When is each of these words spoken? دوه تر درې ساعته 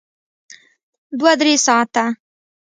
دوه 1.19 1.31
تر 1.35 1.39
درې 1.39 1.53
ساعته 1.65 2.05